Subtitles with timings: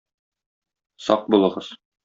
[1.09, 1.73] Сак булыгыз.